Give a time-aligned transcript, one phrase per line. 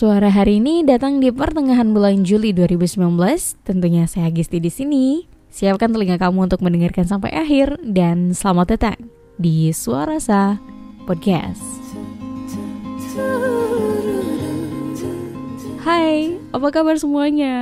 [0.00, 3.20] Suara hari ini datang di pertengahan bulan Juli 2019.
[3.68, 5.28] Tentunya saya Gisti di sini.
[5.52, 8.96] Siapkan telinga kamu untuk mendengarkan sampai akhir dan selamat datang
[9.36, 10.56] di Suara Sa
[11.04, 11.60] Podcast.
[15.84, 17.56] Hai, apa kabar semuanya?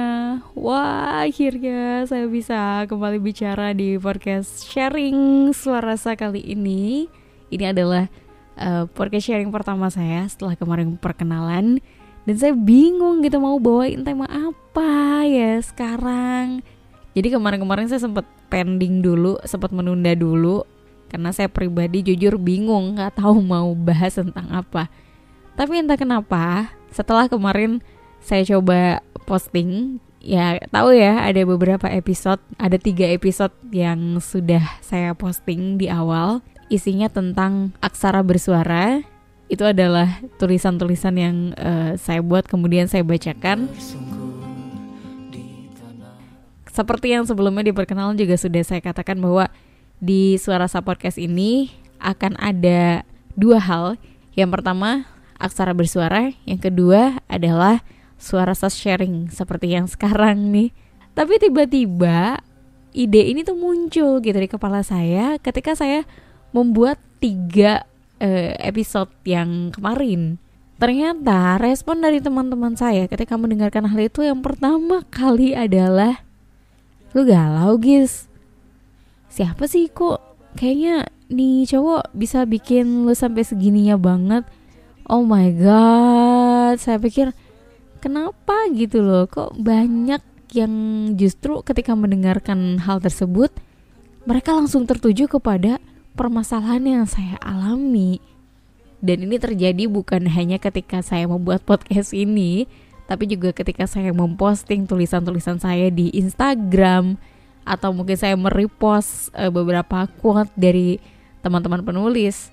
[0.54, 7.10] Wah, akhirnya saya bisa kembali bicara di podcast sharing Suara Sa kali ini.
[7.50, 8.06] Ini adalah
[8.62, 11.82] uh, podcast sharing pertama saya setelah kemarin perkenalan
[12.28, 16.60] dan saya bingung gitu mau bawain tema apa ya sekarang.
[17.16, 20.60] Jadi kemarin-kemarin saya sempat pending dulu sempat menunda dulu.
[21.08, 24.92] Karena saya pribadi jujur bingung nggak tahu mau bahas tentang apa.
[25.56, 27.80] Tapi entah kenapa setelah kemarin
[28.20, 35.16] saya coba posting ya tahu ya ada beberapa episode ada tiga episode yang sudah saya
[35.16, 36.44] posting di awal.
[36.68, 39.00] Isinya tentang aksara bersuara
[39.48, 43.68] itu adalah tulisan-tulisan yang uh, saya buat kemudian saya bacakan.
[46.68, 49.50] Seperti yang sebelumnya di perkenalan juga sudah saya katakan bahwa
[49.98, 53.02] di Suara Sa Podcast ini akan ada
[53.34, 53.98] dua hal.
[54.38, 55.10] Yang pertama,
[55.40, 57.82] aksara bersuara, yang kedua adalah
[58.14, 60.70] suara sa sharing seperti yang sekarang nih.
[61.16, 62.38] Tapi tiba-tiba
[62.94, 66.06] ide ini tuh muncul gitu di kepala saya ketika saya
[66.54, 67.87] membuat tiga
[68.18, 70.38] uh, episode yang kemarin.
[70.78, 76.22] Ternyata respon dari teman-teman saya ketika mendengarkan hal itu yang pertama kali adalah
[77.16, 78.30] Lu galau Gis?
[79.26, 80.22] Siapa sih kok?
[80.54, 84.46] Kayaknya nih cowok bisa bikin lu sampai segininya banget.
[85.08, 87.32] Oh my god Saya pikir
[87.98, 89.26] kenapa gitu loh?
[89.26, 90.22] Kok banyak
[90.54, 90.72] yang
[91.16, 93.52] justru ketika mendengarkan hal tersebut
[94.28, 95.80] Mereka langsung tertuju kepada
[96.18, 98.18] permasalahan yang saya alami.
[98.98, 102.66] Dan ini terjadi bukan hanya ketika saya membuat podcast ini,
[103.06, 107.14] tapi juga ketika saya memposting tulisan-tulisan saya di Instagram
[107.62, 110.98] atau mungkin saya merepost uh, beberapa quote dari
[111.46, 112.50] teman-teman penulis.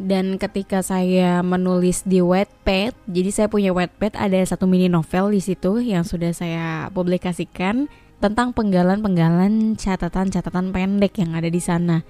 [0.00, 5.44] Dan ketika saya menulis di Wattpad, jadi saya punya Wattpad ada satu mini novel di
[5.44, 7.84] situ yang sudah saya publikasikan
[8.16, 12.00] tentang penggalan-penggalan catatan-catatan pendek yang ada di sana.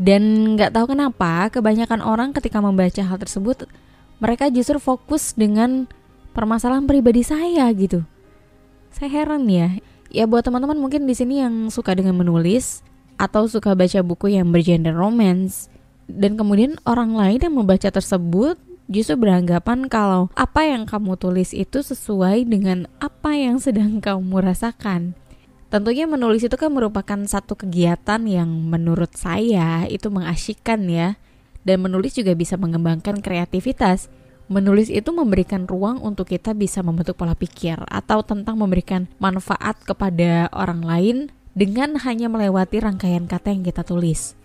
[0.00, 3.68] Dan nggak tahu kenapa kebanyakan orang ketika membaca hal tersebut
[4.22, 5.90] mereka justru fokus dengan
[6.32, 8.06] permasalahan pribadi saya gitu.
[8.94, 9.78] Saya heran ya.
[10.12, 12.84] Ya buat teman-teman mungkin di sini yang suka dengan menulis
[13.16, 15.72] atau suka baca buku yang bergenre romance
[16.10, 18.60] dan kemudian orang lain yang membaca tersebut
[18.90, 25.16] justru beranggapan kalau apa yang kamu tulis itu sesuai dengan apa yang sedang kamu rasakan.
[25.72, 31.16] Tentunya menulis itu kan merupakan satu kegiatan yang menurut saya itu mengasyikkan ya.
[31.64, 34.12] Dan menulis juga bisa mengembangkan kreativitas.
[34.52, 40.52] Menulis itu memberikan ruang untuk kita bisa membentuk pola pikir atau tentang memberikan manfaat kepada
[40.52, 41.16] orang lain
[41.56, 44.36] dengan hanya melewati rangkaian kata yang kita tulis.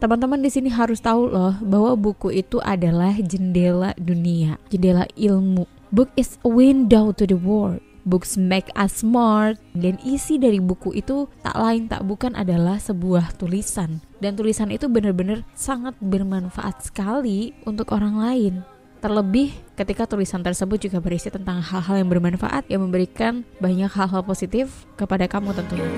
[0.00, 5.68] Teman-teman di sini harus tahu loh bahwa buku itu adalah jendela dunia, jendela ilmu.
[5.92, 7.89] Book is a window to the world.
[8.04, 13.36] Books Make Us Smart dan isi dari buku itu tak lain tak bukan adalah sebuah
[13.36, 14.00] tulisan.
[14.20, 18.54] Dan tulisan itu benar-benar sangat bermanfaat sekali untuk orang lain.
[19.00, 24.84] Terlebih ketika tulisan tersebut juga berisi tentang hal-hal yang bermanfaat yang memberikan banyak hal-hal positif
[25.00, 25.88] kepada kamu tentunya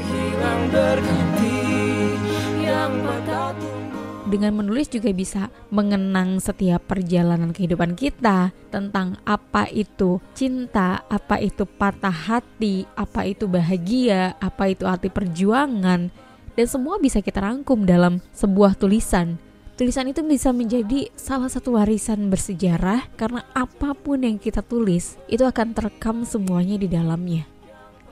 [4.32, 11.68] dengan menulis juga bisa mengenang setiap perjalanan kehidupan kita tentang apa itu cinta, apa itu
[11.68, 16.08] patah hati, apa itu bahagia, apa itu arti perjuangan,
[16.56, 19.36] dan semua bisa kita rangkum dalam sebuah tulisan.
[19.72, 25.42] Tulisan itu bisa menjadi salah satu warisan bersejarah karena apa pun yang kita tulis itu
[25.48, 27.48] akan terekam semuanya di dalamnya.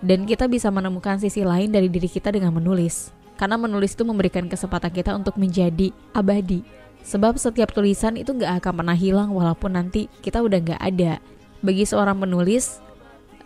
[0.01, 3.13] Dan kita bisa menemukan sisi lain dari diri kita dengan menulis.
[3.41, 6.61] Karena menulis itu memberikan kesempatan kita untuk menjadi abadi.
[7.01, 11.17] Sebab setiap tulisan itu nggak akan pernah hilang walaupun nanti kita udah nggak ada.
[11.65, 12.85] Bagi seorang penulis,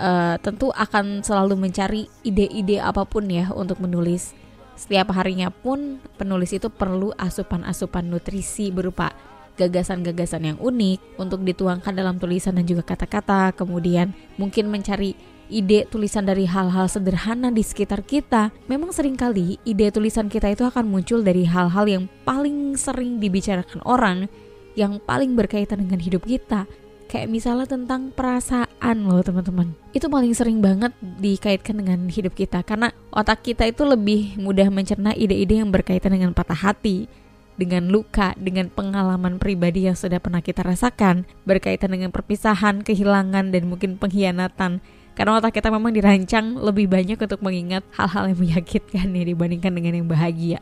[0.03, 4.35] uh, tentu akan selalu mencari ide-ide apa pun ya untuk menulis.
[4.75, 9.15] Setiap harinya pun penulis itu perlu asupan-asupan nutrisi berupa
[9.55, 13.55] gagasan-gagasan yang unik untuk dituangkan dalam tulisan dan juga kata-kata.
[13.55, 15.15] Kemudian mungkin mencari
[15.55, 20.67] ide tulisan dari hal-hal sederhana di sekitar kita, memang sering kali ide tulisan kita itu
[20.67, 24.27] akan muncul dari hal-hal yang paling sering dibicarakan orang,
[24.75, 26.67] yang paling berkaitan dengan hidup kita.
[27.07, 29.71] Kayak misalnya tentang perasaan loh teman-teman.
[29.95, 35.15] Itu paling sering banget dikaitkan dengan hidup kita karena otak kita itu lebih mudah mencerna
[35.15, 37.07] ide-ide yang berkaitan dengan patah hati,
[37.55, 43.63] dengan luka, dengan pengalaman pribadi yang sudah pernah kita rasakan, berkaitan dengan perpisahan, kehilangan, dan
[43.71, 44.83] mungkin pengkhianatan.
[45.15, 49.93] Karena otak kita memang dirancang lebih banyak untuk mengingat hal-hal yang menyakitkan ya dibandingkan dengan
[50.03, 50.59] yang bahagia.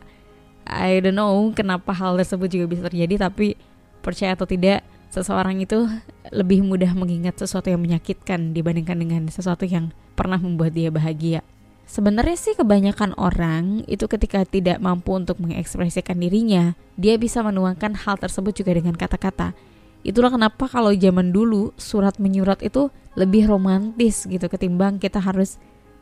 [0.63, 3.57] I don't know kenapa hal tersebut juga bisa terjadi, tapi
[4.05, 5.89] percaya atau tidak, seseorang itu
[6.29, 11.41] lebih mudah mengingat sesuatu yang menyakitkan dibandingkan dengan sesuatu yang pernah membuat dia bahagia.
[11.83, 18.15] Sebenarnya sih kebanyakan orang itu ketika tidak mampu untuk mengekspresikan dirinya, dia bisa menuangkan hal
[18.15, 19.51] tersebut juga dengan kata-kata.
[20.03, 25.55] Itulah kenapa kalau zaman dulu surat menyurat itu lebih romantis gitu ketimbang kita harus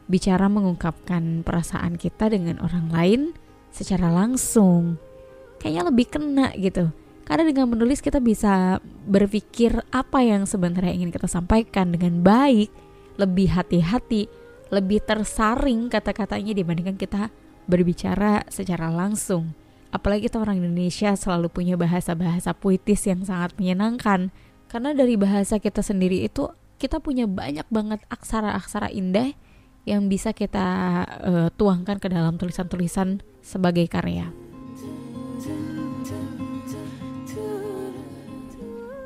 [0.09, 3.21] bicara mengungkapkan perasaan kita dengan orang lain
[3.69, 4.97] secara langsung.
[5.61, 6.89] Kayaknya lebih kena gitu.
[7.21, 12.73] Karena dengan menulis kita bisa berpikir apa yang sebenarnya ingin kita sampaikan dengan baik,
[13.15, 14.27] lebih hati-hati,
[14.73, 17.29] lebih tersaring kata-katanya dibandingkan kita
[17.69, 19.53] berbicara secara langsung.
[19.91, 24.31] Apalagi kita orang Indonesia selalu punya bahasa-bahasa puitis yang sangat menyenangkan.
[24.71, 26.47] Karena dari bahasa kita sendiri itu
[26.79, 29.35] kita punya banyak banget aksara-aksara indah
[29.83, 30.65] yang bisa kita
[31.21, 34.31] uh, tuangkan ke dalam tulisan-tulisan sebagai karya.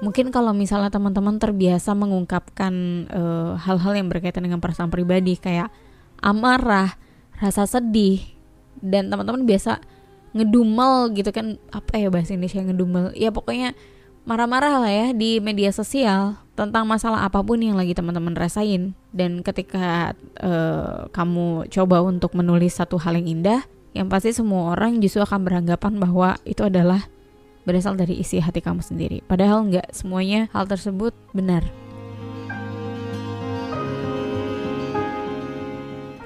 [0.06, 2.74] mungkin kalau misalnya teman-teman terbiasa mengungkapkan
[3.10, 5.74] eh, hal-hal uh, yang berkaitan dengan perasaan pribadi kayak
[6.22, 6.94] amarah,
[7.42, 8.22] rasa sedih
[8.86, 9.82] dan teman-teman biasa
[10.36, 13.72] ngedumel gitu kan apa ya bahasa Indonesia ngedumel ya pokoknya
[14.28, 19.40] marah-marah lah ya di media sosial tentang masalah apa pun yang lagi teman-teman rasain dan
[19.40, 20.12] ketika
[20.44, 23.64] uh, kamu coba untuk menulis satu hal yang indah
[23.96, 27.08] yang pasti semua orang justru akan beranggapan bahwa itu adalah
[27.64, 29.24] berasal dari isi hati kamu sendiri.
[29.24, 31.64] Padahal nggak semuanya hal tersebut benar.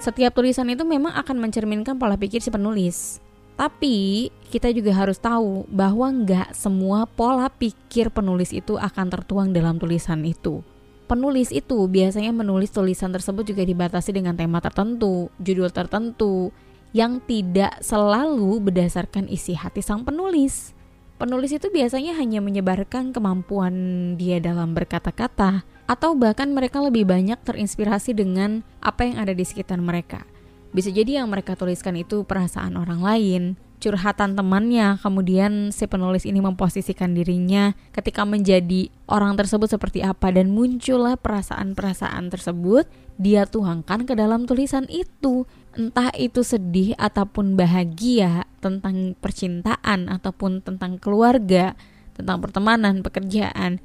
[0.01, 3.21] Setiap tulisan itu memang akan mencerminkan pola pikir si penulis.
[3.59, 9.75] Tapi kita juga harus tahu bahwa nggak semua pola pikir penulis itu akan tertuang dalam
[9.75, 10.63] tulisan itu.
[11.11, 16.55] Penulis itu biasanya menulis tulisan tersebut juga dibatasi dengan tema tertentu, judul tertentu,
[16.95, 20.71] yang tidak selalu berdasarkan isi hati sang penulis.
[21.19, 23.75] Penulis itu biasanya hanya menyebarkan kemampuan
[24.15, 29.83] dia dalam berkata-kata, atau bahkan mereka lebih banyak terinspirasi dengan apa yang ada di sekitar
[29.83, 30.23] mereka.
[30.69, 33.43] Bisa jadi yang mereka tuliskan itu perasaan orang lain,
[33.81, 40.51] curhatan temannya, kemudian si penulis ini memposisikan dirinya ketika menjadi orang tersebut seperti apa dan
[40.51, 42.85] muncullah perasaan-perasaan tersebut
[43.15, 50.99] dia tuangkan ke dalam tulisan itu entah itu sedih ataupun bahagia tentang percintaan ataupun tentang
[50.99, 51.73] keluarga,
[52.13, 53.79] tentang pertemanan, pekerjaan.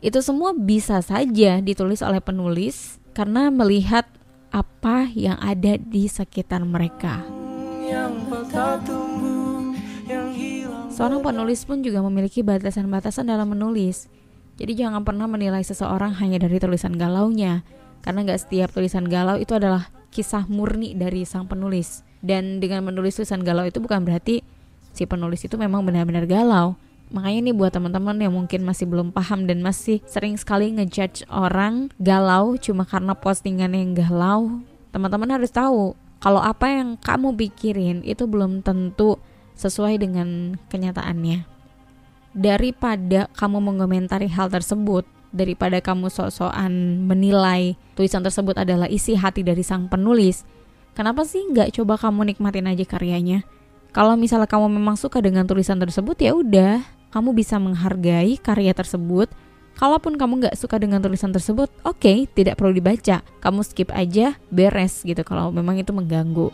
[0.00, 4.08] Itu semua bisa saja ditulis oleh penulis karena melihat
[4.50, 7.22] apa yang ada di sekitar mereka.
[10.90, 14.10] Seorang penulis pun juga memiliki batasan-batasan dalam menulis.
[14.60, 17.64] Jadi jangan pernah menilai seseorang hanya dari tulisan galaunya,
[18.04, 22.04] karena nggak setiap tulisan galau itu adalah kisah murni dari sang penulis.
[22.20, 24.44] Dan dengan menulis tulisan galau itu bukan berarti
[24.92, 26.76] si penulis itu memang benar-benar galau.
[27.10, 31.90] Makanya nih buat teman-teman yang mungkin masih belum paham dan masih sering sekali ngejudge orang
[31.98, 34.62] galau cuma karena postingan yang galau,
[34.94, 39.18] teman-teman harus tahu kalau apa yang kamu pikirin itu belum tentu
[39.58, 41.48] sesuai dengan kenyataannya.
[42.30, 45.02] Daripada kamu mengomentari hal tersebut,
[45.34, 50.46] daripada kamu sok-sokan menilai tulisan tersebut adalah isi hati dari sang penulis,
[50.94, 53.42] kenapa sih nggak coba kamu nikmatin aja karyanya?
[53.90, 59.30] Kalau misalnya kamu memang suka dengan tulisan tersebut ya udah, kamu bisa menghargai karya tersebut.
[59.78, 63.24] Kalaupun kamu nggak suka dengan tulisan tersebut, oke, okay, tidak perlu dibaca.
[63.40, 66.52] Kamu skip aja, beres gitu kalau memang itu mengganggu.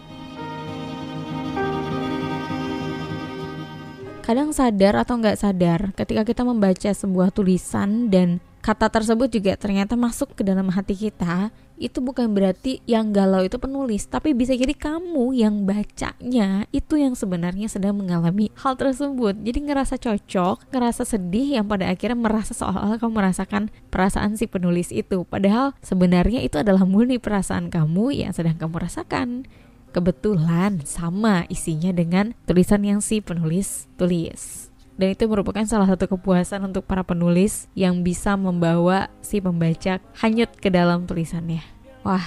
[4.27, 9.95] Kadang sadar atau nggak sadar, ketika kita membaca sebuah tulisan dan kata tersebut juga ternyata
[9.95, 14.75] masuk ke dalam hati kita, itu bukan berarti yang galau itu penulis, tapi bisa jadi
[14.75, 19.39] kamu yang bacanya itu yang sebenarnya sedang mengalami hal tersebut.
[19.39, 24.91] Jadi ngerasa cocok, ngerasa sedih yang pada akhirnya merasa seolah-olah kamu merasakan perasaan si penulis
[24.91, 25.23] itu.
[25.23, 29.47] Padahal sebenarnya itu adalah murni perasaan kamu yang sedang kamu rasakan.
[29.95, 34.66] Kebetulan sama isinya dengan tulisan yang si penulis tulis
[34.97, 40.49] dan itu merupakan salah satu kepuasan untuk para penulis yang bisa membawa si pembaca hanyut
[40.57, 41.61] ke dalam tulisannya.
[42.00, 42.25] Wah,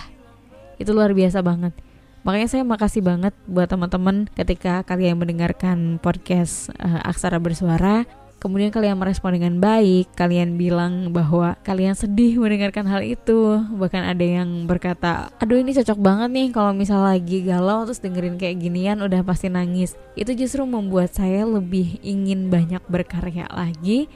[0.77, 1.73] itu luar biasa banget.
[2.21, 8.05] Makanya saya makasih banget buat teman-teman ketika kalian mendengarkan podcast uh, Aksara Bersuara.
[8.39, 14.24] Kemudian kalian merespon dengan baik, kalian bilang bahwa kalian sedih mendengarkan hal itu, bahkan ada
[14.24, 19.03] yang berkata, aduh ini cocok banget nih kalau misal lagi galau terus dengerin kayak ginian
[19.03, 20.00] udah pasti nangis.
[20.15, 24.08] Itu justru membuat saya lebih ingin banyak berkarya lagi,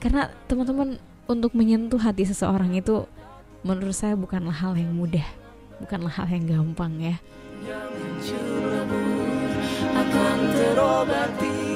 [0.00, 0.96] karena teman-teman
[1.28, 3.04] untuk menyentuh hati seseorang itu
[3.60, 5.24] menurut saya bukanlah hal yang mudah,
[5.84, 7.16] bukanlah hal yang gampang ya.
[9.94, 11.73] akan terobati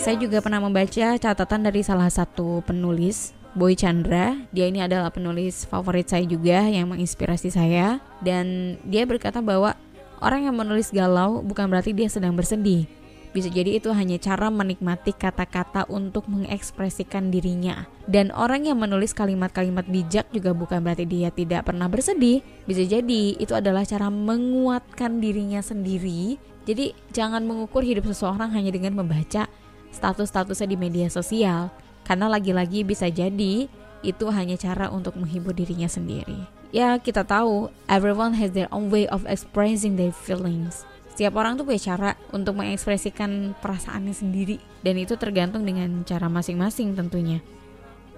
[0.00, 4.32] saya juga pernah membaca catatan dari salah satu penulis Boy Chandra.
[4.48, 9.76] Dia ini adalah penulis favorit saya juga yang menginspirasi saya dan dia berkata bahwa
[10.24, 12.88] orang yang menulis galau bukan berarti dia sedang bersedih.
[13.36, 17.84] Bisa jadi itu hanya cara menikmati kata-kata untuk mengekspresikan dirinya.
[18.08, 22.40] Dan orang yang menulis kalimat-kalimat bijak juga bukan berarti dia tidak pernah bersedih.
[22.64, 26.40] Bisa jadi itu adalah cara menguatkan dirinya sendiri.
[26.64, 29.46] Jadi jangan mengukur hidup seseorang hanya dengan membaca
[29.94, 31.70] status-statusnya di media sosial
[32.06, 33.70] karena lagi-lagi bisa jadi
[34.00, 36.48] itu hanya cara untuk menghibur dirinya sendiri.
[36.70, 40.86] Ya, kita tahu everyone has their own way of expressing their feelings.
[41.10, 46.96] Setiap orang tuh punya cara untuk mengekspresikan perasaannya sendiri dan itu tergantung dengan cara masing-masing
[46.96, 47.42] tentunya.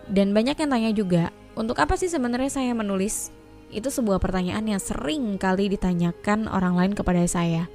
[0.06, 1.24] Dan banyak yang tanya juga,
[1.58, 3.32] untuk apa sih sebenarnya saya menulis?
[3.72, 7.66] Itu sebuah pertanyaan yang sering kali ditanyakan orang lain kepada saya.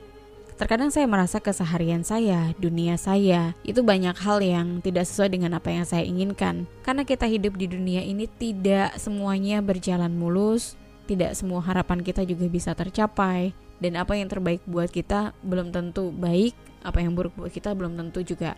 [0.57, 5.69] Terkadang saya merasa keseharian saya, dunia saya, itu banyak hal yang tidak sesuai dengan apa
[5.69, 6.65] yang saya inginkan.
[6.81, 10.73] Karena kita hidup di dunia ini tidak semuanya berjalan mulus,
[11.05, 16.09] tidak semua harapan kita juga bisa tercapai, dan apa yang terbaik buat kita belum tentu
[16.09, 18.57] baik, apa yang buruk buat kita belum tentu juga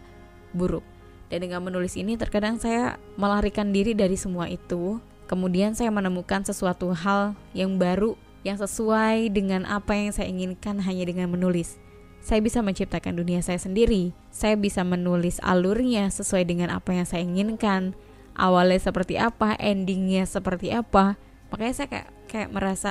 [0.56, 0.88] buruk.
[1.28, 6.96] Dan dengan menulis ini terkadang saya melarikan diri dari semua itu, kemudian saya menemukan sesuatu
[6.96, 8.16] hal yang baru
[8.48, 11.76] yang sesuai dengan apa yang saya inginkan hanya dengan menulis
[12.20, 14.12] saya bisa menciptakan dunia saya sendiri.
[14.30, 17.96] Saya bisa menulis alurnya sesuai dengan apa yang saya inginkan.
[18.36, 21.20] Awalnya seperti apa, endingnya seperti apa.
[21.52, 22.90] Makanya saya kayak kayak merasa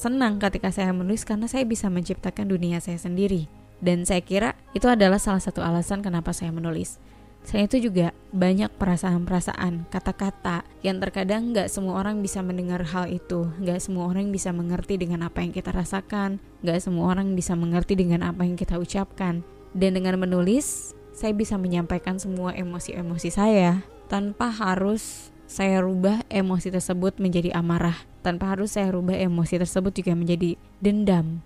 [0.00, 3.46] senang ketika saya menulis karena saya bisa menciptakan dunia saya sendiri.
[3.80, 7.00] Dan saya kira itu adalah salah satu alasan kenapa saya menulis.
[7.40, 13.48] Selain itu juga banyak perasaan-perasaan, kata-kata yang terkadang nggak semua orang bisa mendengar hal itu,
[13.58, 17.98] nggak semua orang bisa mengerti dengan apa yang kita rasakan, nggak semua orang bisa mengerti
[17.98, 19.42] dengan apa yang kita ucapkan.
[19.72, 27.18] Dan dengan menulis, saya bisa menyampaikan semua emosi-emosi saya tanpa harus saya rubah emosi tersebut
[27.18, 31.42] menjadi amarah, tanpa harus saya rubah emosi tersebut juga menjadi dendam.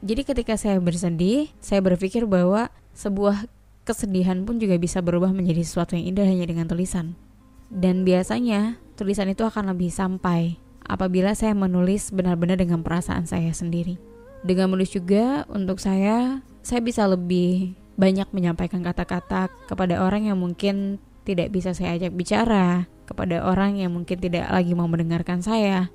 [0.00, 3.48] Jadi ketika saya bersedih, saya berpikir bahwa sebuah
[3.84, 7.14] kesedihan pun juga bisa berubah menjadi sesuatu yang indah hanya dengan tulisan.
[7.68, 13.96] Dan biasanya tulisan itu akan lebih sampai apabila saya menulis benar-benar dengan perasaan saya sendiri.
[14.44, 21.00] Dengan menulis juga untuk saya, saya bisa lebih banyak menyampaikan kata-kata kepada orang yang mungkin
[21.24, 25.88] tidak bisa saya ajak bicara, kepada orang yang mungkin tidak lagi mau mendengarkan saya.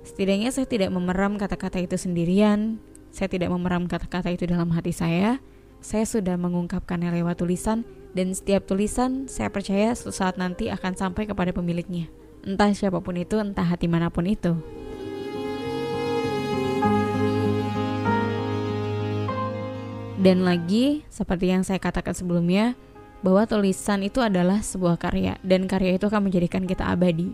[0.00, 2.80] Setidaknya saya tidak memeram kata-kata itu sendirian,
[3.12, 5.36] saya tidak memeram kata-kata itu dalam hati saya,
[5.80, 11.24] saya sudah mengungkapkannya lewat tulisan dan setiap tulisan saya percaya suatu saat nanti akan sampai
[11.24, 12.12] kepada pemiliknya.
[12.44, 14.56] Entah siapa pun itu, entah hati mana pun itu.
[20.20, 22.76] Dan lagi, seperti yang saya katakan sebelumnya,
[23.24, 27.32] bahwa tulisan itu adalah sebuah karya dan karya itu akan menjadikan kita abadi.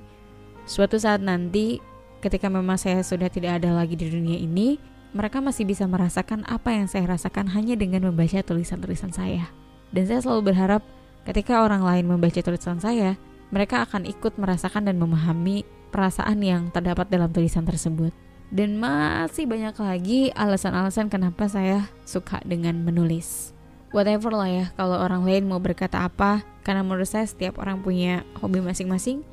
[0.71, 1.83] Suatu saat nanti,
[2.23, 4.79] ketika memang saya sudah tidak ada lagi di dunia ini,
[5.17, 9.49] mereka masih bisa merasakan apa yang saya rasakan hanya dengan membaca tulisan-tulisan saya.
[9.89, 10.85] Dan saya selalu berharap
[11.25, 13.17] ketika orang lain membaca tulisan saya,
[13.49, 18.13] mereka akan ikut merasakan dan memahami perasaan yang terdapat dalam tulisan tersebut.
[18.53, 23.57] Dan masih banyak lagi alasan-alasan kenapa saya suka dengan menulis.
[23.91, 28.23] Whatever lah ya, kalau orang lain mau berkata apa, karena menurut saya setiap orang punya
[28.39, 29.25] hobi masing-masing,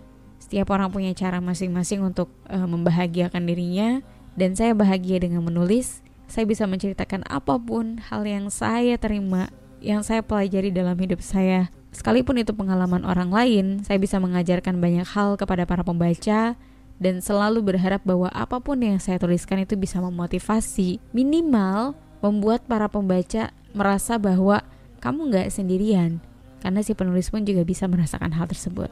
[0.42, 4.02] setiap orang punya cara masing-masing untuk uh, membahagiakan dirinya,
[4.40, 6.02] dan saya bahagia dengan menulis.
[6.26, 11.70] Saya bisa menceritakan apa pun hal yang saya terima, yang saya pelajari dalam hidup saya.
[11.94, 16.58] Sekalipun itu pengalaman orang lain, saya bisa mengajarkan banyak hal kepada para pembaca
[16.98, 22.90] dan selalu berharap bahwa apa pun yang saya tuliskan itu bisa memotivasi, minimal membuat para
[22.90, 24.66] pembaca merasa bahwa
[25.04, 26.24] kamu nggak sendirian,
[26.64, 28.88] karena si penulis pun juga bisa merasakan hal tersebut.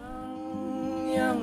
[1.08, 1.40] Yang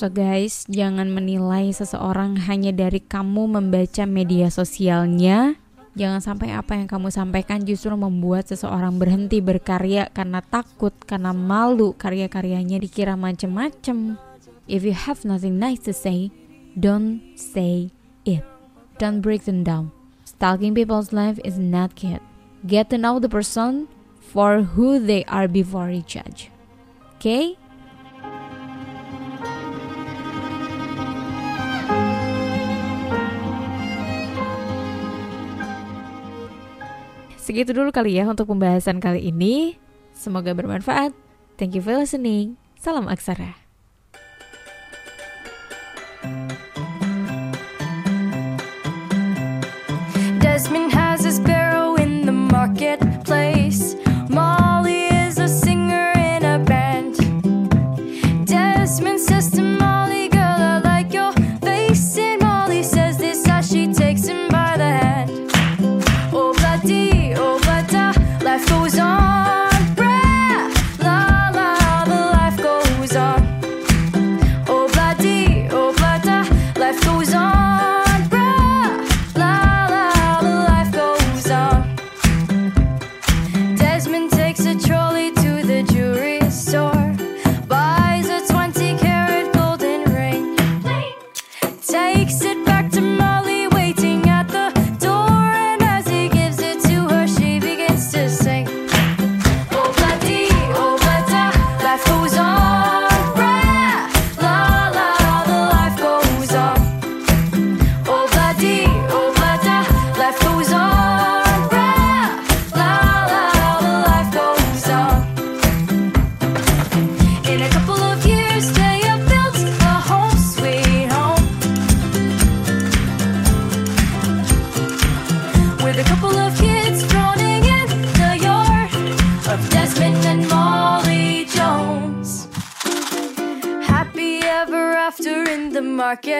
[0.00, 5.60] so guys, jangan menilai seseorang hanya dari kamu membaca media sosialnya.
[5.92, 11.92] Jangan sampai apa yang kamu sampaikan justru membuat seseorang berhenti berkarya karena takut, karena malu
[11.92, 14.16] karya-karyanya dikira macem-macem.
[14.64, 16.32] If you have nothing nice to say,
[16.72, 17.92] don't say
[18.24, 18.40] it.
[18.96, 19.92] Don't break them down.
[20.24, 22.24] Stalking people's life is not good.
[22.64, 23.84] Get to know the person
[24.16, 26.48] for who they are before you judge.
[27.20, 27.59] Okay?
[37.50, 39.74] segitu dulu kali ya untuk pembahasan kali ini.
[40.14, 41.10] Semoga bermanfaat.
[41.58, 42.54] Thank you for listening.
[42.78, 43.59] Salam Aksara.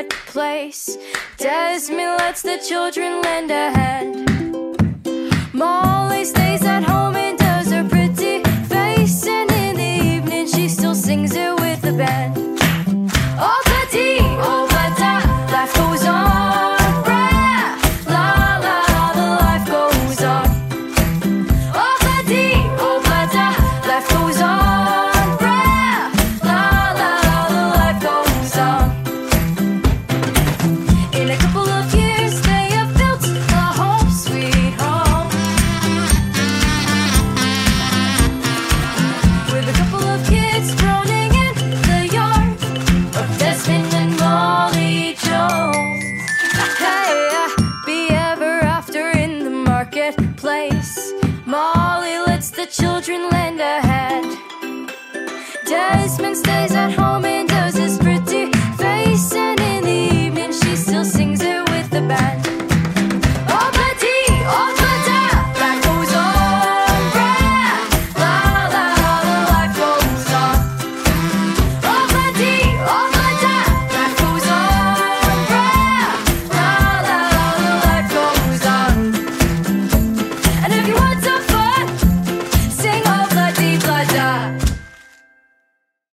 [0.04, 0.97] place.
[1.37, 4.28] Desmond lets the children lend a hand.
[5.52, 6.50] Molly's there.
[52.40, 54.38] lets the children lend a hand.
[55.66, 57.29] Desmond stays at home.